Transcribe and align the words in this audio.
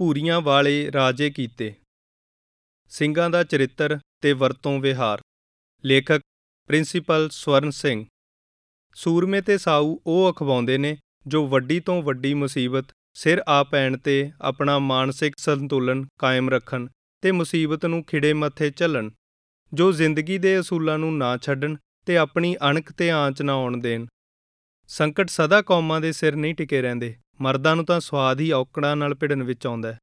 ਭੂਰੀਆਂ 0.00 0.40
ਵਾਲੇ 0.40 0.92
ਰਾਜੇ 0.92 1.30
ਕੀਤੇ। 1.30 1.74
ਸਿੰਘਾਂ 2.88 3.30
ਦਾ 3.30 3.44
ਚਰਿੱਤਰ 3.44 3.98
ਤੇ 4.20 4.32
ਵਰਤੋਂ 4.32 4.80
ਵਿਹਾਰ। 4.80 5.20
ਲੇਖਕ 5.84 6.20
ਪ੍ਰਿੰਸੀਪਲ 6.66 7.28
ਸਵਰਨ 7.32 7.70
ਸਿੰਘ। 7.70 8.06
ਸੂਰਮੇ 8.94 9.40
ਤੇ 9.40 9.58
ਸਾਊ 9.58 9.96
ਉਹ 10.06 10.32
ਅਖਵਾਉਂਦੇ 10.32 10.78
ਨੇ 10.78 10.96
ਜੋ 11.26 11.46
ਵੱਡੀ 11.46 11.80
ਤੋਂ 11.80 12.02
ਵੱਡੀ 12.02 12.34
ਮੁਸੀਬਤ 12.34 12.84
ਸਿਰ 13.14 13.42
ਆ 13.48 13.64
ਪੈਣ 13.64 13.98
ਤੇ 13.98 14.30
ਆਪਣਾ 14.40 14.78
ਮਾਨਸਿਕ 14.78 15.34
ਸੰਤੁਲਨ 15.36 16.06
ਕਾਇਮ 16.18 16.50
ਰੱਖਣ 16.50 16.86
ਤੇ 17.22 17.32
ਮੁਸੀਬਤ 17.32 17.86
ਨੂੰ 17.86 18.04
ਖਿੜੇ 18.04 18.32
ਮੱਥੇ 18.32 18.70
ਝੱਲਣ, 18.70 19.10
ਜੋ 19.72 19.92
ਜ਼ਿੰਦਗੀ 19.92 20.38
ਦੇ 20.38 20.60
ਅਸੂਲਾਂ 20.60 20.98
ਨੂੰ 20.98 21.18
ਨਾ 21.18 21.36
ਛੱਡਣ 21.36 21.76
ਤੇ 22.06 22.16
ਆਪਣੀ 22.16 22.56
ਅਣਖ 22.70 22.92
ਤੇ 22.92 23.10
ਆਂਚ 23.10 23.42
ਨਾ 23.42 23.52
ਆਉਣ 23.52 23.76
ਦੇਣ। 23.76 24.06
ਸੰਕਟ 24.88 25.30
ਸਦਾ 25.30 25.62
ਕੌਮਾਂ 25.62 26.00
ਦੇ 26.00 26.12
ਸਿਰ 26.12 26.36
ਨਹੀਂ 26.36 26.54
ਟਿਕੇ 26.54 26.82
ਰਹਿੰਦੇ। 26.82 27.16
ਮਰਦਾਂ 27.42 27.76
ਨੂੰ 27.76 27.84
ਤਾਂ 27.84 28.00
ਸਵਾਦ 28.00 28.40
ਹੀ 28.40 28.52
ਔਕੜਾਂ 28.52 28.96
ਨਾਲ 28.96 29.14
ਭਿੜਨ 29.14 29.42
ਵਿੱਚ 29.42 29.66
ਆਉਂਦਾ 29.66 29.92
ਹੈ। 29.92 29.98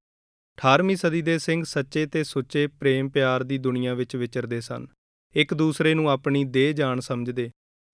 18ਵੀਂ 0.57 0.95
ਸਦੀ 0.95 1.21
ਦੇ 1.21 1.37
ਸਿੰਘ 1.37 1.63
ਸੱਚੇ 1.63 2.05
ਤੇ 2.05 2.23
ਸੁੱਚੇ 2.23 2.67
ਪ੍ਰੇਮ 2.67 3.09
ਪਿਆਰ 3.09 3.43
ਦੀ 3.43 3.57
ਦੁਨੀਆ 3.57 3.93
ਵਿੱਚ 3.93 4.15
ਵਿਚਰਦੇ 4.15 4.61
ਸਨ। 4.61 4.87
ਇੱਕ 5.35 5.53
ਦੂਸਰੇ 5.53 5.93
ਨੂੰ 5.93 6.09
ਆਪਣੀ 6.09 6.43
ਦੇਹ 6.43 6.73
ਜਾਨ 6.73 6.99
ਸਮਝਦੇ। 6.99 7.51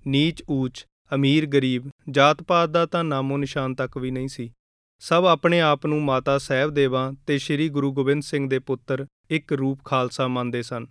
ਨੀਚ 0.08 0.44
ਊਚ, 0.50 0.86
ਅਮੀਰ 1.16 1.46
ਗਰੀਬ, 1.46 1.90
ਜਾਤ-ਪਾਤ 2.10 2.70
ਦਾ 2.70 2.86
ਤਾਂ 2.86 3.04
ਨਾਮੋ 3.04 3.38
ਨਿਸ਼ਾਨ 3.38 3.76
ਤੱਕ 3.76 3.98
ਵੀ 3.98 4.12
ਨਹੀਂ 4.12 4.28
ਸੀ। 4.28 4.54
ਸਭ 5.00 5.26
ਆਪਣੇ 5.30 5.62
ਆਪ 5.62 5.86
ਨੂੰ 5.86 6.04
ਮਾਤਾ 6.04 6.38
ਸਾਹਿਬ 6.38 6.72
ਦੇਵਾਂ 6.72 7.14
ਤੇ 7.28 7.38
ਸ੍ਰੀ 7.38 7.70
ਗੁਰੂ 7.70 7.94
ਗੋਬਿੰਦ 7.94 8.24
ਸਿੰਘ 8.24 8.50
ਦੇ 8.50 8.60
ਪੁੱਤਰ 8.60 9.06
ਇੱਕ 9.30 9.54
ਰੂਪ 9.54 9.84
ਖਾਲਸਾ 9.86 10.28
ਮੰਨਦੇ 10.28 10.62
ਸਨ। 10.62 10.88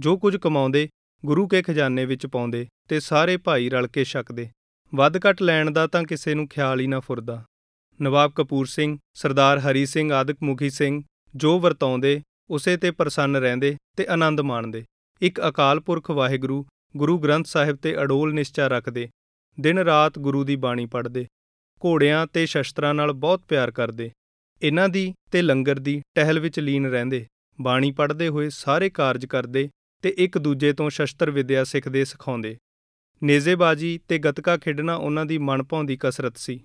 ਜੋ 0.00 0.18
ਕੁਝ 0.18 0.36
ਕਮਾਉਂਦੇ, 0.36 0.88
ਗੁਰੂ 1.24 1.48
ਕੇ 1.48 1.62
ਖਜ਼ਾਨੇ 1.62 2.04
ਵਿੱਚ 2.04 2.26
ਪਾਉਂਦੇ 2.26 2.66
ਤੇ 2.88 3.00
ਸਾਰੇ 3.00 3.36
ਭਾਈ 3.36 3.68
ਰਲ 3.68 3.86
ਕੇ 3.86 4.04
ਛਕਦੇ। 4.04 4.48
ਵੱਧ 4.94 5.18
ਘਟ 5.18 5.42
ਲੈਣ 5.42 5.70
ਦਾ 5.70 5.86
ਤਾਂ 5.86 6.02
ਕਿਸੇ 6.02 6.34
ਨੂੰ 6.34 6.48
ਖਿਆਲ 6.48 6.80
ਹੀ 6.80 6.86
ਨਾ 6.86 7.00
ਫੁਰਦਾ। 7.00 7.44
ਨਵਾਬ 8.02 8.32
ਕਪੂਰ 8.32 8.66
ਸਿੰਘ, 8.66 8.98
ਸਰਦਾਰ 9.14 9.58
ਹਰੀ 9.58 9.86
ਸਿੰਘ, 9.86 10.12
ਆਦਿਕ 10.12 10.36
ਮੁਖੀ 10.42 10.70
ਸਿੰਘ, 10.70 11.02
ਜੋ 11.36 11.60
ਵਰਤਾਉਂਦੇ, 11.60 12.22
ਉਸੇ 12.50 12.76
ਤੇ 12.76 12.90
ਪ੍ਰਸੰਨ 12.90 13.36
ਰਹਿੰਦੇ 13.36 13.76
ਤੇ 13.96 14.06
ਆਨੰਦ 14.06 14.40
ਮਾਣਦੇ। 14.40 14.84
ਇੱਕ 15.20 15.48
ਅਕਾਲ 15.48 15.80
ਪੁਰਖ 15.80 16.10
ਵਾਹਿਗੁਰੂ, 16.10 16.66
ਗੁਰੂ 16.96 17.18
ਗ੍ਰੰਥ 17.18 17.46
ਸਾਹਿਬ 17.46 17.76
ਤੇ 17.76 18.02
ਅਡੋਲ 18.02 18.34
ਨਿਸ਼ਚਾ 18.34 18.66
ਰੱਖਦੇ। 18.66 19.08
ਦਿਨ 19.60 19.78
ਰਾਤ 19.78 20.18
ਗੁਰੂ 20.18 20.44
ਦੀ 20.44 20.56
ਬਾਣੀ 20.56 20.86
ਪੜ੍ਹਦੇ। 20.86 21.26
ਘੋੜਿਆਂ 21.84 22.26
ਤੇ 22.26 22.46
ਸ਼ਸਤਰਾਂ 22.46 22.94
ਨਾਲ 22.94 23.12
ਬਹੁਤ 23.12 23.42
ਪਿਆਰ 23.48 23.70
ਕਰਦੇ। 23.70 24.10
ਇਹਨਾਂ 24.62 24.88
ਦੀ 24.88 25.14
ਤੇ 25.32 25.42
ਲੰਗਰ 25.42 25.78
ਦੀ 25.78 26.02
ਟਹਿਲ 26.14 26.40
ਵਿੱਚ 26.40 26.60
ਲੀਨ 26.60 26.86
ਰਹਿੰਦੇ। 26.86 27.26
ਬਾਣੀ 27.60 27.90
ਪੜ੍ਹਦੇ 27.90 28.28
ਹੋਏ 28.28 28.48
ਸਾਰੇ 28.50 28.90
ਕਾਰਜ 28.90 29.26
ਕਰਦੇ 29.26 29.68
ਤੇ 30.02 30.14
ਇੱਕ 30.18 30.38
ਦੂਜੇ 30.38 30.72
ਤੋਂ 30.72 30.90
ਸ਼ਸਤਰ 30.90 31.30
ਵਿਦਿਆ 31.30 31.64
ਸਿੱਖਦੇ 31.64 32.04
ਸਿਖਾਉਂਦੇ। 32.04 32.56
ਨੇਜ਼ੇਬਾਜੀ 33.24 34.00
ਤੇ 34.08 34.18
ਗਤਕਾ 34.18 34.56
ਖੇਡਣਾ 34.56 34.94
ਉਹਨਾਂ 34.94 35.26
ਦੀ 35.26 35.38
ਮਨਭਾਉਂਦੀ 35.38 35.98
ਕਸਰਤ 36.00 36.36
ਸੀ। 36.36 36.64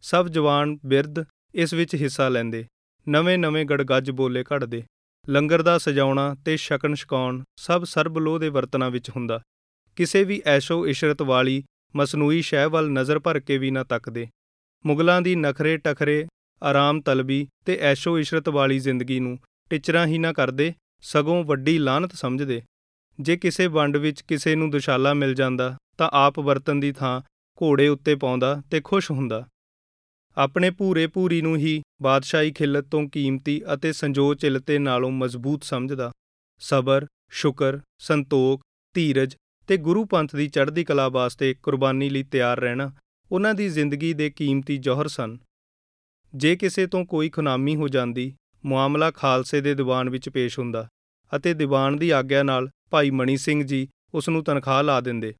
ਸਭ 0.00 0.28
ਜਵਾਨ 0.28 0.78
ਬਿਰਧ 0.86 1.14
ਇਸ 1.54 1.74
ਵਿੱਚ 1.74 1.94
ਹਿੱਸਾ 1.94 2.28
ਲੈਂਦੇ। 2.28 2.66
ਨਵੇਂ-ਨਵੇਂ 3.08 3.64
ਗੜਗੱਜ 3.64 4.10
ਬੋਲੇ 4.10 4.42
ਘੜਦੇ। 4.42 4.82
ਲੰਗਰ 5.28 5.62
ਦਾ 5.62 5.78
ਸਜਾਉਣਾ 5.78 6.36
ਤੇ 6.44 6.56
ਛਕਣ 6.56 6.94
ਛਕਾਉਣ 6.94 7.42
ਸਭ 7.56 7.84
ਸਰਬਲੋਹ 7.84 8.38
ਦੇ 8.38 8.48
ਵਰਤਨਾਂ 8.48 8.90
ਵਿੱਚ 8.90 9.10
ਹੁੰਦਾ। 9.10 9.42
ਕਿਸੇ 9.96 10.24
ਵੀ 10.24 10.42
ਐਸ਼ੋ 10.46 10.86
ਇਸ਼ਰਤ 10.86 11.22
ਵਾਲੀ 11.22 11.64
ਮਸਨੂਈ 11.96 12.42
ਸ਼ੈ 12.42 12.66
ਵੱਲ 12.66 12.90
ਨਜ਼ਰ 12.90 13.18
ਭਰ 13.18 13.40
ਕੇ 13.40 13.58
ਵੀ 13.58 13.70
ਨਾ 13.70 13.84
ਤੱਕਦੇ। 13.84 14.28
ਮੁਗਲਾਂ 14.86 15.22
ਦੀ 15.22 15.34
ਨਖਰੇ 15.34 15.76
ਟਖਰੇ, 15.76 16.26
ਆਰਾਮ 16.62 17.00
ਤਲਬੀ 17.00 17.48
ਤੇ 17.64 17.78
ਐਸ਼ੋ 17.80 18.18
ਇਸ਼ਰਤ 18.18 18.48
ਵਾਲੀ 18.48 18.78
ਜ਼ਿੰਦਗੀ 18.78 19.20
ਨੂੰ 19.20 19.38
ਟਿਚਰਾਂ 19.70 20.06
ਹੀ 20.06 20.18
ਨਾ 20.18 20.32
ਕਰਦੇ, 20.32 20.74
ਸਗੋਂ 21.00 21.44
ਵੱਡੀ 21.44 21.78
ਲਾਨਤ 21.78 22.12
ਸਮਝਦੇ। 22.12 22.62
ਜੇ 23.20 23.36
ਕਿਸੇ 23.36 23.66
ਵੰਡ 23.66 23.96
ਵਿੱਚ 23.96 24.20
ਕਿਸੇ 24.20 24.54
ਨੂੰ 24.54 24.70
ਦੁਸ਼ਾਲਾ 24.70 25.14
ਮਿਲ 25.14 25.34
ਜਾਂਦਾ 25.34 25.76
ਤਾਂ 25.98 26.10
ਆਪ 26.12 26.38
ਵਰਤਨ 26.38 26.80
ਦੀ 26.80 26.92
ਥਾਂ 26.92 27.20
ਘੋੜੇ 27.62 27.88
ਉੱਤੇ 27.88 28.14
ਪਾਉਂਦਾ 28.14 28.62
ਤੇ 28.70 28.80
ਖੁਸ਼ 28.80 29.10
ਹੁੰਦਾ। 29.10 29.46
ਆਪਣੇ 30.38 30.70
ਪੂਰੇ 30.70 31.06
ਪੂਰੀ 31.06 31.42
ਨੂੰ 31.42 31.56
ਹੀ 31.56 31.82
ਬਾਦਸ਼ਾਹੀ 32.02 32.52
ਖਿਲਤ 32.52 32.84
ਤੋਂ 32.84 33.08
ਕੀਮਤੀ 33.08 33.62
ਅਤੇ 33.74 33.92
ਸੰਜੋ 33.92 34.34
ਚਿਲਤੇ 34.34 34.78
ਨਾਲੋਂ 34.78 35.10
ਮਜ਼ਬੂਤ 35.10 35.64
ਸਮਝਦਾ। 35.64 36.12
ਸਬਰ, 36.58 37.06
ਸ਼ੁਕਰ, 37.30 37.78
ਸੰਤੋਖ, 37.98 38.60
ਧੀਰਜ 38.94 39.34
ਤੇ 39.68 39.76
ਗੁਰੂ 39.76 40.04
ਪੰਥ 40.04 40.36
ਦੀ 40.36 40.48
ਚੜ੍ਹਦੀ 40.48 40.84
ਕਲਾ 40.84 41.08
ਵਾਸਤੇ 41.08 41.54
ਕੁਰਬਾਨੀ 41.54 42.10
ਲਈ 42.10 42.22
ਤਿਆਰ 42.22 42.60
ਰਹਿਣਾ 42.60 42.90
ਉਹਨਾਂ 43.32 43.54
ਦੀ 43.54 43.68
ਜ਼ਿੰਦਗੀ 43.68 44.12
ਦੇ 44.12 44.30
ਕੀਮਤੀ 44.30 44.76
ਜੌਹਰ 44.76 45.08
ਸਨ। 45.08 45.36
ਜੇ 46.34 46.56
ਕਿਸੇ 46.56 46.86
ਤੋਂ 46.86 47.04
ਕੋਈ 47.06 47.28
ਖੁਨਾਮੀ 47.28 47.76
ਹੋ 47.76 47.88
ਜਾਂਦੀ, 47.88 48.34
ਮਾਮਲਾ 48.64 49.10
ਖਾਲਸੇ 49.10 49.60
ਦੇ 49.60 49.74
ਦੀਵਾਨ 49.74 50.10
ਵਿੱਚ 50.10 50.28
ਪੇਸ਼ 50.28 50.58
ਹੁੰਦਾ 50.58 50.88
ਅਤੇ 51.36 51.54
ਦੀਵਾਨ 51.54 51.96
ਦੀ 51.96 52.10
ਆਗਿਆ 52.10 52.42
ਨਾਲ 52.42 52.70
ਭਾਈ 52.90 53.10
ਮਣੀ 53.10 53.36
ਸਿੰਘ 53.36 53.62
ਜੀ 53.62 53.88
ਉਸ 54.14 54.28
ਨੂੰ 54.28 54.44
ਤਨਖਾਹ 54.44 54.82
ਲਾ 54.82 55.00
ਦਿੰਦੇ। 55.00 55.34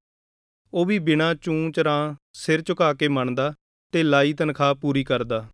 ਉਹ 0.74 0.86
ਵੀ 0.86 0.98
ਬਿਨਾਂ 0.98 1.34
ਚੂੰ 1.34 1.72
ਚਰਾਂ 1.72 2.14
ਸਿਰ 2.32 2.62
ਝੁਕਾ 2.62 2.92
ਕੇ 2.94 3.08
ਮੰਨਦਾ 3.08 3.54
ਤੇ 3.92 4.02
ਲਾਈ 4.02 4.32
ਤਨਖਾਹ 4.32 4.74
ਪੂਰੀ 4.74 5.04
ਕਰਦਾ। 5.04 5.46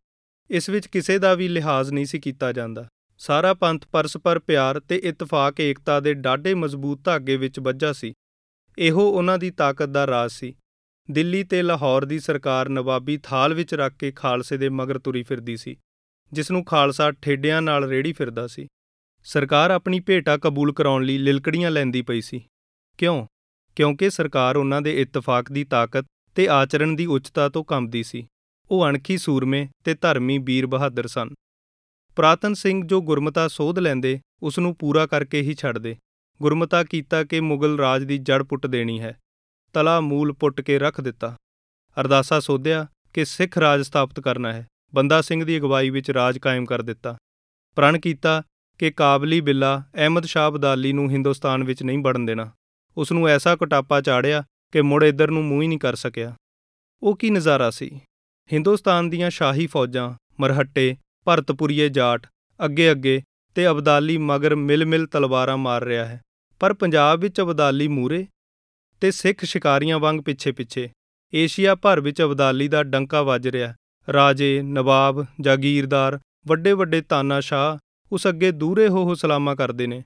ਇਸ 0.50 0.70
ਵਿੱਚ 0.70 0.86
ਕਿਸੇ 0.86 1.18
ਦਾ 1.18 1.34
ਵੀ 1.34 1.48
ਲਿਹਾਜ਼ 1.48 1.92
ਨਹੀਂ 1.92 2.06
ਸੀ 2.06 2.18
ਕੀਤਾ 2.18 2.52
ਜਾਂਦਾ। 2.52 2.88
ਸਾਰਾ 3.18 3.54
ਪੰਥ 3.54 3.86
ਪਰਸਪਰ 3.92 4.38
ਪਿਆਰ 4.38 4.80
ਤੇ 4.80 4.96
ਇਤਫਾਕ 4.96 5.60
ਏਕਤਾ 5.60 6.00
ਦੇ 6.00 6.14
ਡਾਢੇ 6.14 6.54
ਮਜ਼ਬੂਤ 6.54 7.04
ਧਾਗੇ 7.04 7.36
ਵਿੱਚ 7.36 7.60
ਵੱਜਾ 7.60 7.92
ਸੀ। 7.92 8.12
ਇਹੋ 8.78 9.10
ਉਹਨਾਂ 9.10 9.38
ਦੀ 9.38 9.50
ਤਾਕਤ 9.50 9.86
ਦਾ 9.86 10.06
ਰਾਜ਼ 10.06 10.32
ਸੀ। 10.32 10.54
ਦਿੱਲੀ 11.10 11.44
ਤੇ 11.44 11.62
ਲਾਹੌਰ 11.62 12.04
ਦੀ 12.04 12.18
ਸਰਕਾਰ 12.18 12.68
ਨਵਾਬੀ 12.68 13.16
ਥਾਲ 13.22 13.54
ਵਿੱਚ 13.54 13.74
ਰੱਖ 13.74 13.92
ਕੇ 13.92 14.12
ਖਾਲਸੇ 14.12 14.56
ਦੇ 14.56 14.68
ਮਗਰ 14.68 14.98
ਤੁਰੀ 14.98 15.22
ਫਿਰਦੀ 15.22 15.56
ਸੀ 15.56 15.76
ਜਿਸ 16.32 16.50
ਨੂੰ 16.50 16.64
ਖਾਲਸਾ 16.64 17.10
ਠੇਡਿਆਂ 17.10 17.62
ਨਾਲ 17.62 17.84
ਰੇੜੀ 17.84 18.12
ਫਿਰਦਾ 18.12 18.46
ਸੀ। 18.46 18.66
ਸਰਕਾਰ 19.24 19.70
ਆਪਣੀ 19.70 20.00
ਭੇਟਾ 20.00 20.36
ਕਬੂਲ 20.36 20.72
ਕਰਾਉਣ 20.72 21.04
ਲਈ 21.04 21.18
ਲਿਲਕੜੀਆਂ 21.18 21.70
ਲੈਂਦੀ 21.70 22.02
ਪਈ 22.02 22.20
ਸੀ। 22.20 22.46
ਕਿਉਂ? 22.98 23.26
ਕਿਉਂਕਿ 23.76 24.10
ਸਰਕਾਰ 24.10 24.56
ਉਹਨਾਂ 24.56 24.82
ਦੇ 24.82 25.02
ਇਤਫਾਕ 25.02 25.52
ਦੀ 25.52 25.64
ਤਾਕਤ 25.64 26.04
ਤੇ 26.34 26.48
ਆਚਰਣ 26.48 26.92
ਦੀ 26.92 27.06
ਉੱਚਤਾ 27.06 27.48
ਤੋਂ 27.48 27.64
ਕੰਬਦੀ 27.64 28.02
ਸੀ। 28.02 28.26
ਉਹ 28.70 28.86
ਅਣਖੀ 28.86 29.18
ਸੂਰਮੇ 29.18 29.68
ਤੇ 29.84 29.94
ਧਰਮੀ 29.94 30.38
ਵੀਰ 30.38 30.66
ਬਹਾਦਰ 30.66 31.06
ਸਨ। 31.06 31.30
ਪ੍ਰਾਤਨ 32.16 32.54
ਸਿੰਘ 32.54 32.86
ਜੋ 32.86 33.02
ਗੁਰਮਤਾ 33.02 33.48
ਸੋਧ 33.48 33.78
ਲੈਂਦੇ 33.78 34.20
ਉਸ 34.42 34.58
ਨੂੰ 34.58 34.76
ਪੂਰਾ 34.76 35.06
ਕਰਕੇ 35.06 35.40
ਹੀ 35.40 35.54
ਛੱਡਦੇ। 35.54 35.96
ਗੁਰਮਤਾ 36.42 36.84
ਕੀਤਾ 36.84 37.24
ਕਿ 37.24 37.40
ਮੁਗਲ 37.40 37.78
ਰਾਜ 37.78 38.04
ਦੀ 38.04 38.18
ਜੜ 38.18 38.42
ਪੁੱਟ 38.42 38.66
ਦੇਣੀ 38.66 39.00
ਹੈ। 39.00 39.20
ਤਲਾ 39.72 40.00
ਮੂਲ 40.00 40.32
ਪੁੱਟ 40.32 40.60
ਕੇ 40.60 40.78
ਰੱਖ 40.78 41.00
ਦਿੱਤਾ। 41.00 41.36
ਅਰਦਾਸਾ 42.00 42.40
ਸੋਧਿਆ 42.40 42.86
ਕਿ 43.12 43.24
ਸਿੱਖ 43.24 43.58
ਰਾਜ 43.58 43.82
ਸਥਾਪਿਤ 43.82 44.20
ਕਰਨਾ 44.20 44.52
ਹੈ। 44.52 44.66
ਬੰਦਾ 44.94 45.20
ਸਿੰਘ 45.20 45.44
ਦੀ 45.44 45.58
ਅਗਵਾਈ 45.58 45.90
ਵਿੱਚ 45.90 46.10
ਰਾਜ 46.10 46.38
ਕਾਇਮ 46.38 46.64
ਕਰ 46.64 46.82
ਦਿੱਤਾ। 46.82 47.16
ਪ੍ਰਣ 47.76 47.98
ਕੀਤਾ 47.98 48.42
ਕਿ 48.78 48.90
ਕਾਬਲੀ 48.90 49.40
ਬਿੱਲਾ 49.40 49.82
ਅਹਿਮਦ 49.94 50.24
ਸ਼ਾਹ 50.24 50.50
ਅਬਦਾਲੀ 50.50 50.92
ਨੂੰ 50.92 51.10
ਹਿੰਦੁਸਤਾਨ 51.10 51.64
ਵਿੱਚ 51.64 51.82
ਨਹੀਂ 51.82 51.98
ਵੜਨ 51.98 52.26
ਦੇਣਾ। 52.26 52.50
ਉਸ 52.96 53.12
ਨੂੰ 53.12 53.28
ਐਸਾ 53.28 53.56
ਕਟਾਪਾ 53.56 54.00
ਚਾੜਿਆ 54.00 54.44
ਕਿ 54.74 54.82
ਮੁੜ 54.82 55.04
ਇੱਧਰ 55.04 55.30
ਨੂੰ 55.30 55.44
ਮੂੰਹ 55.44 55.62
ਹੀ 55.62 55.68
ਨਹੀਂ 55.68 55.78
ਕਰ 55.78 55.94
ਸਕਿਆ। 55.94 56.34
ਉਹ 57.02 57.16
ਕੀ 57.16 57.30
ਨਜ਼ਾਰਾ 57.30 57.70
ਸੀ? 57.70 58.00
ਹਿੰਦੁਸਤਾਨ 58.52 59.10
ਦੀਆਂ 59.10 59.30
ਸ਼ਾਹੀ 59.30 59.66
ਫੌਜਾਂ, 59.66 60.14
ਮਰਹੱਟੇ, 60.40 60.96
ਭਰਤਪੁਰੀਏ 61.24 61.88
ਜਾਟ 61.88 62.26
ਅੱਗੇ 62.64 62.90
ਅੱਗੇ 62.90 63.22
ਤੇ 63.54 63.68
ਅਬਦਾਲੀ 63.68 64.18
ਮਗਰ 64.18 64.54
ਮਿਲ-ਮਿਲ 64.54 65.06
ਤਲਵਾਰਾਂ 65.06 65.56
ਮਾਰ 65.56 65.84
ਰਿਹਾ 65.84 66.04
ਹੈ। 66.04 66.22
ਪਰ 66.60 66.72
ਪੰਜਾਬ 66.72 67.20
ਵਿੱਚ 67.20 67.40
ਅਬਦਾਲੀ 67.40 67.88
ਮੂਰੇ 67.88 68.26
ਤੇ 69.00 69.10
ਸਿੱਖ 69.10 69.44
ਸ਼ਿਕਾਰੀਆਂ 69.44 69.98
ਵਾਂਗ 69.98 70.20
ਪਿੱਛੇ-ਪਿੱਛੇ, 70.20 70.88
ਏਸ਼ੀਆ 71.34 71.74
ਭਰ 71.74 72.00
ਵਿੱਚ 72.00 72.22
ਅਬਦਾਲੀ 72.22 72.68
ਦਾ 72.68 72.82
ਡੰਕਾ 72.82 73.22
ਵੱਜ 73.22 73.48
ਰਿਹਾ 73.48 73.74
ਰਾਜੇ, 74.12 74.62
ਨਵਾਬ, 74.62 75.26
ਜਾਗੀਰਦਾਰ, 75.40 76.18
ਵੱਡੇ-ਵੱਡੇ 76.46 77.00
ਤਾਨਾਸ਼ਾਹ 77.00 77.78
ਉਸ 78.12 78.26
ਅੱਗੇ 78.26 78.50
ਦੂਰੇ 78.50 78.88
ਹੋ 78.88 79.04
ਹੋ 79.04 79.14
ਸਲਾਮਾਂ 79.14 79.56
ਕਰਦੇ 79.56 79.86
ਨੇ। 79.86 80.02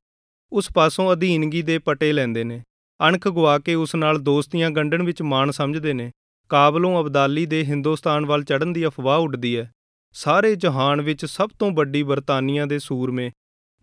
ਉਸ 0.52 0.68
ਪਾਸੋਂ 0.74 1.12
ਅਧੀਨਗੀ 1.12 1.62
ਦੇ 1.62 1.78
ਪਟੇ 1.78 2.12
ਲੈਂਦੇ 2.12 2.44
ਨੇ। 2.44 2.62
ਅਣਖ 3.09 3.28
ਗਵਾ 3.28 3.59
ਕੇ 3.59 3.75
ਉਸ 3.75 3.94
ਨਾਲ 3.94 4.19
ਦੋਸਤੀਆਂ 4.19 4.70
ਗੰਢਣ 4.70 5.03
ਵਿੱਚ 5.03 5.22
ਮਾਣ 5.22 5.50
ਸਮਝਦੇ 5.50 5.92
ਨੇ। 5.92 6.12
ਕਾਬਲੋਂ 6.48 7.00
ਅਬਦਾਲੀ 7.00 7.47
ਦੇ 7.47 7.64
ਹਿੰਦੁਸਤਾਨ 7.64 8.26
ਵੱਲ 8.26 8.44
ਚੜ੍ਹਨ 8.44 8.72
ਦੀ 8.72 8.86
ਅਫਵਾਹ 8.86 9.19
ਉੱਡਦੀ 9.19 9.59
ਹੈ 9.59 9.72
ਸਾਰੇ 10.12 10.56
ਜਹਾਨ 10.56 11.00
ਵਿੱਚ 11.00 11.26
ਸਭ 11.26 11.48
ਤੋਂ 11.59 11.70
ਵੱਡੀ 11.70 12.03
ਬਰਤਾਨੀਆ 12.03 12.66
ਦੇ 12.66 12.78
ਸੂਰਮੇ 12.78 13.31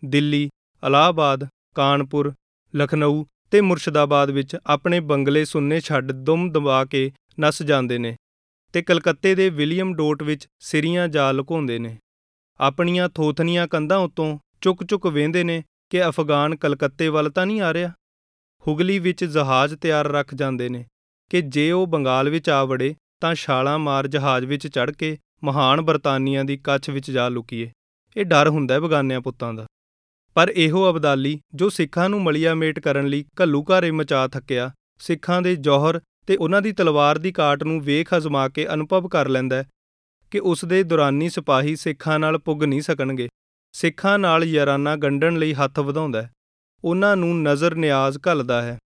ਦਿੱਲੀ, 0.06 0.50
ਅਲਾਹਾਬਾਦ, 0.88 1.48
ਕਾਨਪੁਰ, 1.76 2.34
ਲਖਨਊ 2.76 3.24
ਤੇ 3.52 3.62
ਮੁਰਸ਼ਿਦਾਬਾਦ 3.62 4.30
ਵਿੱਚ 4.30 4.58
ਆਪਣੇ 4.66 5.00
ਬੰਗਲੇ 5.00 5.46
ਸੁੰਨੇ 5.46 5.80
ਛੱਡ 5.80 6.12
ਦੁਮ 6.12 6.52
ਦਬਾ 6.52 6.86
ਕੇ 6.86 7.12
ਨਸ 7.40 7.64
ਜਾਂਦੇ 7.64 7.98
ਨੇ 7.98 8.16
ਤੇ 8.74 8.82
ਕਲਕੱਤੇ 8.82 9.36
ਦੇ 9.36 9.50
ਵਿਲੀਅਮ 9.50 9.96
ਡੋਟ 9.96 10.24
ਵਿੱਚ 10.24 10.48
ਸਿਰੀਆਂ 10.60 11.08
ਜਾ 11.08 11.32
ਲੁਕਾਉਂਦੇ 11.32 11.80
ਨੇ। 11.80 11.98
ਆਪਣੀਆਂ 12.60 13.10
ਥੋਥਨੀਆਂ 13.10 13.68
ਕੰਧਾਂ 13.68 13.98
ਉੱਤੋਂ 13.98 14.40
ਚੁੱਕ-ਚੁੱਕ 14.62 15.08
ਵੇਂਦੇ 15.08 15.44
ਨੇ 15.44 15.64
ਕਿ 15.90 16.08
ਅਫਗਾਨ 16.08 16.56
ਕਲਕੱਤੇ 16.56 17.08
ਵੱਲ 17.08 17.30
ਤਾਂ 17.30 17.46
ਨਹੀਂ 17.46 17.62
ਆ 17.62 17.74
ਰਿਹਾ। 17.74 17.92
ਹੁਗਲੀ 18.68 19.00
ਵਿੱਚ 19.00 19.26
ਜਹਾਜ਼ 19.26 19.76
ਤਿਆਰ 19.76 20.08
ਰੱਖ 20.08 20.36
ਜਾਂਦੇ 20.36 20.70
ਨੇ 20.70 20.86
ਕਿ 21.30 21.42
ਜੇ 21.42 21.72
ਉਹ 21.72 21.88
ਬੰਗਾਲ 21.88 22.30
ਵਿੱਚ 22.30 22.50
ਆ 22.50 22.64
ਵੜੇ 22.64 22.96
ਤਾਂ 23.22 23.36
ਛਾਲਾਂ 23.36 23.80
ਮਾਰ 23.80 24.08
ਜਹਾਜ਼ 24.08 24.46
ਵਿੱਚ 24.46 24.68
ਚੜ੍ਹ 24.68 24.92
ਕੇ 24.92 25.18
ਮਹਾਨ 25.44 25.82
ਬਰਤਾਨੀਆਂ 25.82 26.46
ਦੀ 26.46 26.58
ਕੱਛ 26.58 26.90
ਵਿੱਚ 26.90 27.12
ਜਾ 27.12 27.30
ਲੁਕੀਏ। 27.30 27.72
ਇਹ 28.18 28.26
ਡਰ 28.26 28.50
ਹੁੰਦਾ 28.50 28.80
ਬਗਾਨਿਆਂ 28.80 29.22
ਪੁੱਤਾਂ 29.22 29.54
ਦਾ। 29.54 29.66
ਪਰ 30.34 30.54
ਇਹੋ 30.56 30.92
ਅਬਦਾਲੀ 30.92 31.40
ਜੋ 31.56 31.70
ਸਿੱਖਾਂ 31.70 32.10
ਨੂੰ 32.10 32.24
ਮਲੀਆ 32.24 32.54
ਮੇਟ 32.54 32.80
ਕਰਨ 32.80 33.08
ਲਈ 33.08 33.26
ਘੱਲੂ 33.42 33.66
ਘਾਰੇ 33.72 33.92
ਮਚਾ 33.92 34.28
ਥੱਕਿਆ, 34.28 34.72
ਸਿੱਖਾਂ 35.00 35.42
ਦੇ 35.42 35.56
ਜੌਹਰ 35.56 36.02
ਤੇ 36.28 36.36
ਉਹਨਾਂ 36.36 36.62
ਦੀ 36.62 36.72
ਤਲਵਾਰ 36.72 37.18
ਦੀ 37.18 37.32
ਕਾਟ 37.32 37.64
ਨੂੰ 37.64 37.82
ਵੇਖ 37.82 38.18
ਅਜ਼ਮਾ 38.18 38.50
ਕੇ 38.50 38.74
ਅਨੁਭਵ 38.74 39.08
ਕਰ 39.08 39.28
ਲੈਂਦਾ 39.28 39.64
ਕਿ 40.32 40.40
ਉਸ 40.40 40.66
ਦੇ 40.66 40.84
ਦੁਰਾਨੀ 40.84 41.30
ਸਿਪਾਹੀ 41.30 41.76
ਸਿੱਖਾਂ 41.76 42.20
ਨਾਲ 42.20 42.38
ਪੁੱਗ 42.38 42.64
ਨਹੀਂ 42.64 42.82
ਸਕਣਗੇ। 42.82 43.30
ਸਿੱਖਾਂ 43.72 44.20
ਨਾਲ 44.20 44.44
ਯਾਰਾਨਾ 44.44 44.96
ਗੰਢਣ 44.96 45.36
ਲਈ 45.36 45.54
ਹੱਥ 45.54 45.80
ਵਧਾਉਂਦਾ 45.80 46.30
ਉਹਨਾਂ 46.86 47.18
ਨੂੰ 47.18 47.42
ਨਜ਼ਰ 47.42 47.76
ਨਿਆਜ਼ 47.76 48.18
ਘੱਲਦਾ 48.28 48.62
ਹੈ। 48.62 48.78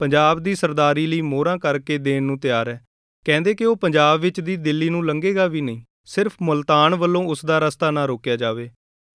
ਪੰਜਾਬ 0.00 0.40
ਦੀ 0.40 0.54
ਸਰਦਾਰੀ 0.54 1.06
ਲਈ 1.06 1.20
ਮੋਹਰਾਂ 1.20 1.58
ਕਰਕੇ 1.58 1.98
ਦੇਣ 1.98 2.22
ਨੂੰ 2.22 2.38
ਤਿਆਰ 2.38 2.68
ਹੈ। 2.68 2.84
ਕਹਿੰਦੇ 3.24 3.54
ਕਿ 3.54 3.64
ਉਹ 3.64 3.76
ਪੰਜਾਬ 3.76 4.20
ਵਿੱਚ 4.20 4.40
ਦੀ 4.40 4.56
ਦਿੱਲੀ 4.56 4.90
ਨੂੰ 4.90 5.06
ਲੰਘੇਗਾ 5.06 5.46
ਵੀ 5.46 5.60
ਨਹੀਂ, 5.60 5.82
ਸਿਰਫ 6.04 6.32
ਮੁਲਤਾਨ 6.42 6.94
ਵੱਲੋਂ 6.94 7.24
ਉਸ 7.24 7.44
ਦਾ 7.44 7.58
ਰਸਤਾ 7.58 7.90
ਨਾ 7.90 8.06
ਰੋਕਿਆ 8.06 8.36
ਜਾਵੇ। 8.36 8.70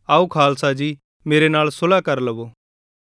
ਆਓ 0.10 0.28
ਖਾਲਸਾ 0.28 0.74
ਜੀ, 0.74 0.98
ਮੇਰੇ 1.28 1.50
ਨਾਲ 1.50 1.70
ਸੁਲ੍ਹਾ 1.70 2.02
ਕਰ 2.02 2.20
ਲਵੋ। 2.20 2.52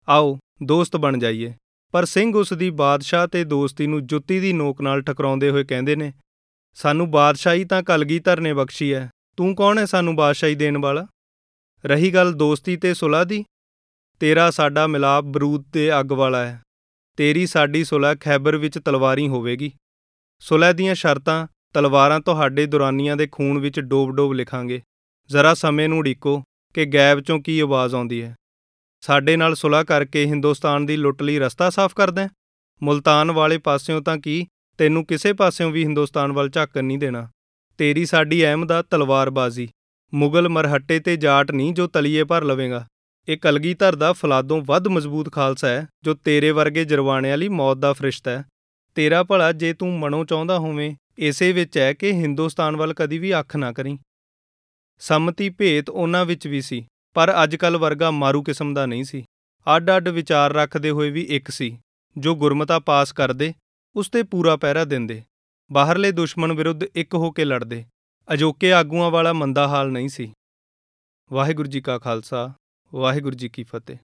ਆਓ, 0.09 0.39
ਦੋਸਤ 0.63 0.97
ਬਣ 0.97 1.17
ਜਾਈਏ। 1.17 1.53
ਪਰ 1.91 2.05
ਸਿੰਘ 2.05 2.37
ਉਸ 2.37 2.53
ਦੀ 2.53 2.69
ਬਾਦਸ਼ਾਹ 2.69 3.27
ਤੇ 3.27 3.43
ਦੋਸਤੀ 3.43 3.87
ਨੂੰ 3.87 4.07
ਜੁੱਤੀ 4.07 4.39
ਦੀ 4.39 4.53
ਨੋਕ 4.53 4.81
ਨਾਲ 4.81 5.01
ਟਕਰਾਉਂਦੇ 5.01 5.49
ਹੋਏ 5.49 5.63
ਕਹਿੰਦੇ 5.63 5.95
ਨੇ, 5.95 6.13
ਸਾਨੂੰ 6.73 7.11
ਬਾਦਸ਼ਾਹੀ 7.11 7.63
ਤਾਂ 7.63 7.83
ਕਲਗੀਧਰ 7.83 8.39
ਨੇ 8.39 8.53
ਬਖਸ਼ੀ 8.53 8.93
ਹੈ। 8.93 9.09
ਤੂੰ 9.37 9.55
ਕੌਣ 9.55 9.77
ਹੈ 9.77 9.85
ਸਾਨੂੰ 9.85 10.15
ਬਾਦਸ਼ਾਹੀ 10.15 10.55
ਦੇਣ 10.55 10.77
ਵਾਲਾ? 10.77 11.07
ਰਹੀ 11.85 12.11
ਗੱਲ 12.11 12.33
ਦੋਸਤੀ 12.33 12.75
ਤੇ 12.75 12.93
ਸੁਲ੍ਹਾ 12.93 13.23
ਦੀ 13.23 13.43
ਤੇਰਾ 14.21 14.51
ਸਾਡਾ 14.51 14.87
ਮਿਲਾਪ 14.87 15.23
ਬਰੂਦ 15.23 15.65
ਦੇ 15.73 15.99
ਅੱਗ 15.99 16.11
ਵਾਲਾ 16.11 16.45
ਹੈ। 16.45 16.61
ਤੇਰੀ 17.17 17.45
ਸਾਡੀ 17.45 17.83
ਸੁਲ੍ਹਾ 17.83 18.15
ਖੈਬਰ 18.15 18.57
ਵਿੱਚ 18.57 18.79
ਤਲਵਾਰੀ 18.79 19.27
ਹੋਵੇਗੀ। 19.27 19.71
ਸੁਲ੍ਹਾ 20.39 20.71
ਦੀਆਂ 20.71 20.95
ਸ਼ਰਤਾਂ 20.95 21.47
ਤਲਵਾਰਾਂ 21.73 22.19
ਤੁਹਾਡੇ 22.19 22.65
ਦੁਰਾਨੀਆਂ 22.65 23.17
ਦੇ 23.17 23.27
ਖੂਨ 23.31 23.57
ਵਿੱਚ 23.57 23.79
ਡੋਬ-ਡੋਬ 23.79 24.33
ਲਿਖਾਂਗੇ। 24.33 24.81
ਜ਼ਰਾ 25.29 25.53
ਸਮੇਂ 25.53 25.89
ਨੂੰ 25.89 26.03
ਢੀਕੋ 26.03 26.43
ਕਿ 26.73 26.85
ਗੈਬ 26.85 27.19
ਚੋਂ 27.19 27.39
ਕੀ 27.39 27.59
ਆਵਾਜ਼ 27.59 27.95
ਆਉਂਦੀ 27.95 28.23
ਹੈ। 28.23 28.35
ਸਾਡੇ 29.01 29.37
ਨਾਲ 29.37 29.55
ਸੁਲ੍ਹਾ 29.55 29.83
ਕਰਕੇ 29.83 30.25
ਹਿੰਦੁਸਤਾਨ 30.25 30.85
ਦੀ 30.85 30.97
ਲੁੱਟ 30.97 31.21
ਲਈ 31.21 31.39
ਰਸਤਾ 31.39 31.69
ਸਾਫ਼ 31.69 31.95
ਕਰਦਾ 31.95 32.29
ਮੁਲਤਾਨ 32.83 33.31
ਵਾਲੇ 33.31 33.57
ਪਾਸਿਓਂ 33.57 34.01
ਤਾਂ 34.01 34.17
ਕੀ? 34.17 34.47
ਤੈਨੂੰ 34.77 35.05
ਕਿਸੇ 35.05 35.33
ਪਾਸਿਓਂ 35.33 35.71
ਵੀ 35.71 35.83
ਹਿੰਦੁਸਤਾਨ 35.83 36.31
ਵੱਲ 36.31 36.49
ਝਾਕਣ 36.49 36.83
ਨਹੀਂ 36.83 36.99
ਦੇਣਾ। 36.99 37.29
ਤੇਰੀ 37.77 38.05
ਸਾਡੀ 38.05 38.45
ਅਹਿਮਦ 38.45 38.71
ਆ 38.71 38.81
ਤਲਵਾਰਬਾਜ਼ੀ। 38.81 39.69
ਮੁਗਲ 40.13 40.49
ਮਰਹੱਟੇ 40.49 40.99
ਤੇ 40.99 41.17
ਜਾਟ 41.17 41.51
ਨਹੀਂ 41.51 41.73
ਜੋ 41.73 41.87
ਤਲੀਏ 41.87 42.23
ਭਰ 42.23 42.43
ਲਵੇਂਗਾ। 42.43 42.87
ਇਹ 43.29 43.37
ਕਲਗੀਧਰ 43.37 43.95
ਦਾ 43.95 44.13
ਫਲਾਦੋਂ 44.13 44.61
ਵੱਧ 44.61 44.87
ਮਜ਼ਬੂਤ 44.87 45.33
ਖਾਲਸਾ 45.33 45.67
ਹੈ, 45.67 45.87
ਜੋ 46.03 46.13
ਤੇਰੇ 46.13 46.51
ਵਰਗੇ 46.51 46.85
ਜਰਵਾਣਿਆਂ 46.85 47.37
ਲਈ 47.37 47.47
ਮੌਤ 47.47 47.77
ਦਾ 47.77 47.93
ਫਰਿਸ਼ਤਾ 47.93 48.31
ਹੈ। 48.31 48.45
ਤੇਰਾ 48.95 49.23
ਭਲਾ 49.23 49.51
ਜੇ 49.51 49.73
ਤੂੰ 49.73 49.99
ਮਨੋਂ 49.99 50.25
ਚਾਹੁੰਦਾ 50.25 50.59
ਹੋਵੇਂ, 50.59 50.95
ਇਸੇ 51.17 51.51
ਵਿੱਚ 51.51 51.77
ਹੈ 51.77 51.93
ਕਿ 51.93 52.11
ਹਿੰਦੁਸਤਾਨ 52.11 52.77
ਵੱਲ 52.77 52.93
ਕਦੀ 52.93 53.17
ਵੀ 53.17 53.39
ਅੱਖ 53.39 53.55
ਨਾ 53.55 53.71
ਕਰੀ। 53.71 53.97
ਸੰਮਤੀ 54.99 55.49
ਭੇਤ 55.49 55.89
ਉਹਨਾਂ 55.89 56.25
ਵਿੱਚ 56.25 56.47
ਵੀ 56.47 56.61
ਸੀ, 56.61 56.87
ਪਰ 57.13 57.43
ਅੱਜਕੱਲ 57.43 57.77
ਵਰਗਾ 57.77 58.11
ਮਾਰੂ 58.11 58.43
ਕਿਸਮ 58.43 58.73
ਦਾ 58.73 58.85
ਨਹੀਂ 58.85 59.03
ਸੀ। 59.03 59.25
ਅੱਡ-ਅੱਡ 59.75 60.07
ਵਿਚਾਰ 60.07 60.53
ਰੱਖਦੇ 60.53 60.89
ਹੋਏ 60.89 61.09
ਵੀ 61.09 61.21
ਇੱਕ 61.21 61.49
ਸੀ, 61.49 61.77
ਜੋ 62.17 62.35
ਗੁਰਮਤਾ 62.35 62.79
ਪਾਸ 62.79 63.11
ਕਰਦੇ, 63.11 63.53
ਉਸ 63.95 64.09
ਤੇ 64.09 64.23
ਪੂਰਾ 64.23 64.55
ਪਹਿਰਾ 64.55 64.85
ਦਿੰਦੇ। 64.85 65.23
ਬਾਹਰਲੇ 65.71 66.11
ਦੁਸ਼ਮਣ 66.11 66.53
ਵਿਰੁੱਧ 66.53 66.83
ਇੱਕ 66.83 67.15
ਹੋ 67.15 67.31
ਕੇ 67.31 67.45
ਲੜਦੇ। 67.45 67.85
ਅਜੋਕੇ 68.33 68.73
ਆਗੂਆਂ 68.73 69.11
ਵਾਲਾ 69.11 69.33
ਮੰਦਾ 69.33 69.67
ਹਾਲ 69.67 69.91
ਨਹੀਂ 69.91 70.09
ਸੀ। 70.09 70.33
ਵਾਹਿਗੁਰੂ 71.33 71.69
ਜੀ 71.69 71.81
ਕਾ 71.81 71.97
ਖਾਲਸਾ। 71.97 72.53
ਵਾਹਿਗੁਰੂ 72.93 73.35
ਜੀ 73.35 73.49
ਕੀ 73.49 73.63
ਫਤਿਹ। 73.63 73.97